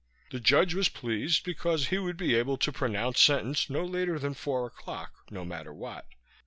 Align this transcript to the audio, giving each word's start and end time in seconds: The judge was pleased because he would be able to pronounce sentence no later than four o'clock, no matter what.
The 0.31 0.39
judge 0.39 0.73
was 0.73 0.89
pleased 0.89 1.43
because 1.43 1.89
he 1.89 1.99
would 1.99 2.17
be 2.17 2.33
able 2.33 2.57
to 2.57 2.71
pronounce 2.71 3.19
sentence 3.21 3.69
no 3.69 3.85
later 3.85 4.17
than 4.17 4.33
four 4.33 4.65
o'clock, 4.65 5.13
no 5.29 5.45
matter 5.45 5.71
what. 5.75 6.07